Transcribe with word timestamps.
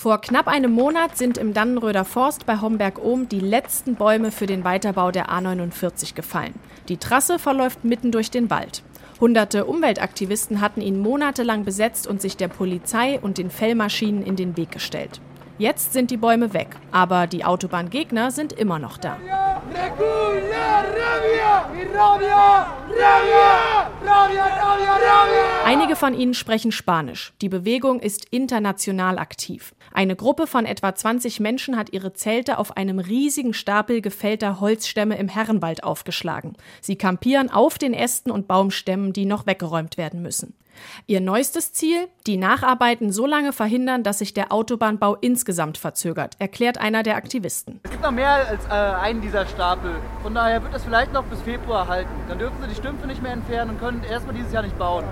Vor 0.00 0.18
knapp 0.18 0.48
einem 0.48 0.72
Monat 0.72 1.18
sind 1.18 1.36
im 1.36 1.52
Dannenröder 1.52 2.06
Forst 2.06 2.46
bei 2.46 2.62
Homberg-Ohm 2.62 3.28
die 3.28 3.38
letzten 3.38 3.96
Bäume 3.96 4.30
für 4.30 4.46
den 4.46 4.64
Weiterbau 4.64 5.10
der 5.10 5.28
A49 5.28 6.14
gefallen. 6.14 6.54
Die 6.88 6.96
Trasse 6.96 7.38
verläuft 7.38 7.84
mitten 7.84 8.10
durch 8.10 8.30
den 8.30 8.48
Wald. 8.48 8.82
Hunderte 9.20 9.66
Umweltaktivisten 9.66 10.62
hatten 10.62 10.80
ihn 10.80 10.98
monatelang 10.98 11.66
besetzt 11.66 12.06
und 12.06 12.22
sich 12.22 12.38
der 12.38 12.48
Polizei 12.48 13.20
und 13.20 13.36
den 13.36 13.50
Fellmaschinen 13.50 14.24
in 14.24 14.36
den 14.36 14.56
Weg 14.56 14.70
gestellt. 14.70 15.20
Jetzt 15.58 15.92
sind 15.92 16.10
die 16.10 16.16
Bäume 16.16 16.54
weg, 16.54 16.68
aber 16.92 17.26
die 17.26 17.44
Autobahngegner 17.44 18.30
sind 18.30 18.54
immer 18.54 18.78
noch 18.78 18.96
da. 18.96 19.18
Einige 25.64 25.94
von 25.94 26.14
ihnen 26.14 26.34
sprechen 26.34 26.72
Spanisch. 26.72 27.32
Die 27.40 27.48
Bewegung 27.48 28.00
ist 28.00 28.26
international 28.30 29.18
aktiv. 29.18 29.74
Eine 29.92 30.16
Gruppe 30.16 30.46
von 30.46 30.66
etwa 30.66 30.94
20 30.94 31.40
Menschen 31.40 31.76
hat 31.76 31.92
ihre 31.92 32.12
Zelte 32.12 32.58
auf 32.58 32.76
einem 32.76 32.98
riesigen 32.98 33.54
Stapel 33.54 34.00
gefällter 34.00 34.60
Holzstämme 34.60 35.16
im 35.16 35.28
Herrenwald 35.28 35.84
aufgeschlagen. 35.84 36.56
Sie 36.80 36.96
kampieren 36.96 37.50
auf 37.50 37.78
den 37.78 37.94
Ästen 37.94 38.30
und 38.30 38.48
Baumstämmen, 38.48 39.12
die 39.12 39.26
noch 39.26 39.46
weggeräumt 39.46 39.96
werden 39.96 40.22
müssen. 40.22 40.54
Ihr 41.06 41.20
neuestes 41.20 41.72
Ziel? 41.72 42.08
Die 42.26 42.36
Nacharbeiten 42.36 43.12
so 43.12 43.26
lange 43.26 43.52
verhindern, 43.52 44.02
dass 44.02 44.18
sich 44.18 44.34
der 44.34 44.52
Autobahnbau 44.52 45.16
insgesamt 45.16 45.78
verzögert, 45.78 46.36
erklärt 46.38 46.78
einer 46.78 47.02
der 47.02 47.16
Aktivisten. 47.16 47.80
Es 47.84 47.90
gibt 47.90 48.02
noch 48.02 48.10
mehr 48.10 48.48
als 48.48 48.64
äh, 48.66 48.70
einen 48.70 49.20
dieser 49.20 49.46
Stapel. 49.46 49.96
Von 50.22 50.34
daher 50.34 50.62
wird 50.62 50.74
es 50.74 50.84
vielleicht 50.84 51.12
noch 51.12 51.24
bis 51.24 51.40
Februar 51.42 51.88
halten. 51.88 52.10
Dann 52.28 52.38
dürfen 52.38 52.56
sie 52.62 52.68
die 52.68 52.74
Stümpfe 52.74 53.06
nicht 53.06 53.22
mehr 53.22 53.32
entfernen 53.32 53.70
und 53.70 53.80
können 53.80 54.02
erstmal 54.04 54.34
dieses 54.34 54.52
Jahr 54.52 54.62
nicht 54.62 54.78
bauen. 54.78 55.04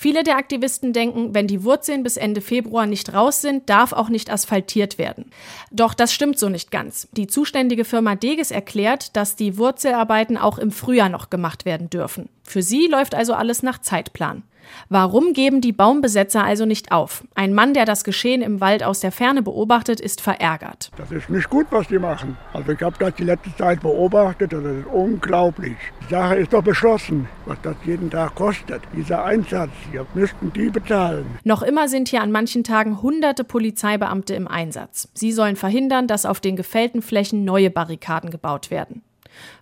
Viele 0.00 0.22
der 0.22 0.36
Aktivisten 0.36 0.92
denken, 0.92 1.34
wenn 1.34 1.48
die 1.48 1.64
Wurzeln 1.64 2.04
bis 2.04 2.16
Ende 2.16 2.40
Februar 2.40 2.86
nicht 2.86 3.12
raus 3.14 3.40
sind, 3.40 3.68
darf 3.68 3.92
auch 3.92 4.08
nicht 4.08 4.30
asphaltiert 4.30 4.96
werden. 4.96 5.32
Doch 5.72 5.92
das 5.92 6.12
stimmt 6.12 6.38
so 6.38 6.48
nicht 6.48 6.70
ganz. 6.70 7.08
Die 7.12 7.26
zuständige 7.26 7.84
Firma 7.84 8.14
Deges 8.14 8.52
erklärt, 8.52 9.16
dass 9.16 9.34
die 9.34 9.58
Wurzelarbeiten 9.58 10.36
auch 10.36 10.58
im 10.58 10.70
Frühjahr 10.70 11.08
noch 11.08 11.30
gemacht 11.30 11.64
werden 11.64 11.90
dürfen. 11.90 12.28
Für 12.48 12.62
sie 12.62 12.86
läuft 12.86 13.14
also 13.14 13.34
alles 13.34 13.62
nach 13.62 13.78
Zeitplan. 13.78 14.42
Warum 14.88 15.34
geben 15.34 15.60
die 15.60 15.72
Baumbesetzer 15.72 16.44
also 16.44 16.64
nicht 16.64 16.92
auf? 16.92 17.24
Ein 17.34 17.52
Mann, 17.52 17.74
der 17.74 17.84
das 17.84 18.04
Geschehen 18.04 18.40
im 18.40 18.62
Wald 18.62 18.82
aus 18.82 19.00
der 19.00 19.12
Ferne 19.12 19.42
beobachtet, 19.42 20.00
ist 20.00 20.22
verärgert. 20.22 20.90
Das 20.96 21.10
ist 21.10 21.28
nicht 21.28 21.50
gut, 21.50 21.66
was 21.70 21.88
die 21.88 21.98
machen. 21.98 22.38
Also 22.54 22.72
ich 22.72 22.80
habe 22.80 22.96
das 22.98 23.14
die 23.16 23.24
letzte 23.24 23.54
Zeit 23.56 23.82
beobachtet 23.82 24.54
und 24.54 24.64
das 24.64 24.76
ist 24.76 24.86
unglaublich. 24.86 25.76
Die 26.06 26.14
Sache 26.14 26.36
ist 26.36 26.52
doch 26.54 26.62
beschlossen, 26.62 27.28
was 27.44 27.58
das 27.62 27.76
jeden 27.84 28.10
Tag 28.10 28.34
kostet. 28.34 28.80
Dieser 28.96 29.24
Einsatz, 29.24 29.70
hier 29.90 30.06
müssten 30.14 30.50
die 30.54 30.70
bezahlen. 30.70 31.26
Noch 31.44 31.62
immer 31.62 31.88
sind 31.88 32.08
hier 32.08 32.22
an 32.22 32.32
manchen 32.32 32.64
Tagen 32.64 33.02
hunderte 33.02 33.44
Polizeibeamte 33.44 34.34
im 34.34 34.48
Einsatz. 34.48 35.10
Sie 35.12 35.32
sollen 35.32 35.56
verhindern, 35.56 36.06
dass 36.06 36.24
auf 36.24 36.40
den 36.40 36.56
gefällten 36.56 37.02
Flächen 37.02 37.44
neue 37.44 37.70
Barrikaden 37.70 38.30
gebaut 38.30 38.70
werden. 38.70 39.02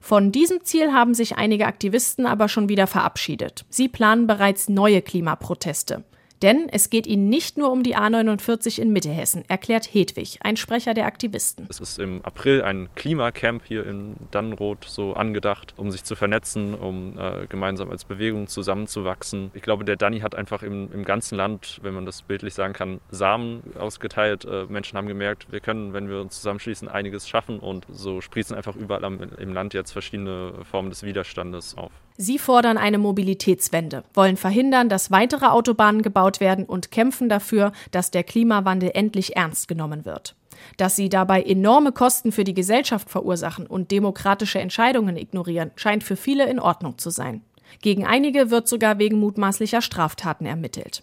Von 0.00 0.33
diesem 0.33 0.64
Ziel 0.64 0.92
haben 0.92 1.14
sich 1.14 1.36
einige 1.36 1.67
Aktivisten 1.67 2.27
aber 2.27 2.48
schon 2.48 2.69
wieder 2.69 2.86
verabschiedet. 2.86 3.64
Sie 3.69 3.89
planen 3.89 4.27
bereits 4.27 4.69
neue 4.69 5.03
Klimaproteste. 5.03 6.05
Denn 6.42 6.69
es 6.70 6.91
geht 6.91 7.06
ihnen 7.06 7.29
nicht 7.29 7.56
nur 7.56 7.73
um 7.73 7.83
die 7.83 7.97
A49 7.97 8.81
in 8.81 8.92
Mittelhessen, 8.92 9.45
erklärt 9.48 9.87
Hedwig, 9.87 10.39
ein 10.42 10.56
Sprecher 10.56 10.92
der 10.92 11.06
Aktivisten. 11.06 11.67
Es 11.70 11.81
ist 11.81 11.98
im 11.98 12.23
April 12.25 12.62
ein 12.62 12.89
Klimacamp 12.95 13.62
hier 13.65 13.87
in 13.87 14.17
Dannenroth 14.31 14.84
so 14.84 15.14
angedacht, 15.14 15.75
um 15.77 15.91
sich 15.91 16.05
zu 16.05 16.14
vernetzen, 16.14 16.75
um 16.75 17.19
äh, 17.19 17.47
gemeinsam 17.47 17.91
als 17.91 18.05
Bewegung 18.05 18.48
zusammenzuwachsen. 18.48 19.51
Ich 19.55 19.62
glaube, 19.62 19.84
der 19.84 19.97
Danny 19.97 20.20
hat 20.20 20.34
einfach 20.34 20.62
im, 20.62 20.92
im 20.92 21.05
ganzen 21.05 21.37
Land, 21.37 21.79
wenn 21.83 21.95
man 21.95 22.05
das 22.05 22.23
bildlich 22.23 22.55
sagen 22.55 22.75
kann, 22.75 23.01
Samen 23.11 23.62
ausgeteilt. 23.79 24.45
Äh, 24.45 24.67
Menschen 24.67 24.98
haben 24.98 25.09
gemerkt, 25.09 25.51
wir 25.51 25.61
können, 25.61 25.95
wenn 25.95 26.09
wir 26.09 26.20
uns 26.20 26.37
zusammenschließen, 26.37 26.89
einiges 26.89 27.29
schaffen 27.29 27.59
und 27.61 27.87
so 27.91 28.20
sprießen 28.20 28.55
einfach 28.55 28.77
überall 28.77 29.05
am, 29.05 29.20
im 29.39 29.53
Land 29.55 29.73
jetzt 29.73 29.92
verschiedene 29.92 30.53
Formen 30.70 30.91
des 30.91 31.03
Widerstandes 31.03 31.77
auf. 31.77 31.92
Sie 32.18 32.39
fordern 32.39 32.79
eine 32.79 32.97
Mobilitätswende, 32.97 34.03
wollen 34.14 34.39
verhindern, 34.39 34.89
dass 34.89 35.11
weitere 35.11 35.47
Autobahnen 35.47 36.01
gebaut 36.01 36.26
werden 36.41 36.64
und 36.64 36.91
kämpfen 36.91 37.29
dafür, 37.29 37.73
dass 37.91 38.11
der 38.11 38.25
Klimawandel 38.25 38.91
endlich 38.95 39.37
ernst 39.37 39.69
genommen 39.69 40.05
wird. 40.05 40.35
Dass 40.77 40.97
sie 40.97 41.09
dabei 41.09 41.42
enorme 41.42 41.92
Kosten 41.92 42.33
für 42.33 42.45
die 42.45 42.55
Gesellschaft 42.55 43.11
verursachen 43.11 43.67
und 43.67 43.91
demokratische 43.91 44.59
Entscheidungen 44.59 45.17
ignorieren, 45.17 45.70
scheint 45.77 46.03
für 46.05 46.17
viele 46.17 46.48
in 46.48 46.59
Ordnung 46.59 46.98
zu 46.98 47.11
sein. 47.11 47.42
Gegen 47.83 48.07
einige 48.07 48.51
wird 48.51 48.69
sogar 48.69 48.98
wegen 48.98 49.19
mutmaßlicher 49.19 49.83
Straftaten 49.83 50.47
ermittelt. 50.47 51.03